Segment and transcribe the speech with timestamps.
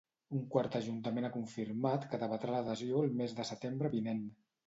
[0.35, 4.27] Un quart ajuntament ha confirmat que debatrà l'adhesió el mes de setembre vinent.